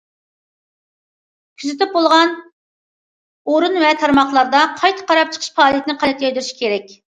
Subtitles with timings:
[1.63, 2.33] كۆزىتىپ بولغان
[3.51, 6.93] ئورۇن ۋە تارماقلاردا قايتا قاراپ چىقىش پائالىيىتىنى قانات يايدۇرۇش كېرەك.